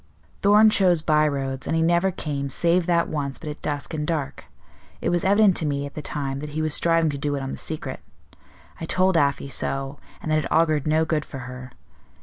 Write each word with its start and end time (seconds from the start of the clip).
"Thorn 0.41 0.71
chose 0.71 1.03
by 1.03 1.27
roads, 1.27 1.67
and 1.67 1.75
he 1.75 1.83
never 1.83 2.09
came, 2.09 2.49
save 2.49 2.87
that 2.87 3.07
once, 3.07 3.37
but 3.37 3.49
at 3.51 3.61
dusk 3.61 3.93
and 3.93 4.07
dark. 4.07 4.45
It 4.99 5.09
was 5.09 5.23
evident 5.23 5.55
to 5.57 5.65
me 5.67 5.85
at 5.85 5.93
the 5.93 6.01
time 6.01 6.39
that 6.39 6.49
he 6.57 6.61
was 6.63 6.73
striving 6.73 7.11
to 7.11 7.19
do 7.19 7.35
it 7.35 7.43
on 7.43 7.51
the 7.51 7.57
secret. 7.57 7.99
I 8.79 8.85
told 8.87 9.15
Afy 9.15 9.47
so, 9.47 9.99
and 10.19 10.31
that 10.31 10.39
it 10.39 10.51
augured 10.51 10.87
no 10.87 11.05
good 11.05 11.23
for 11.23 11.37
her. 11.45 11.71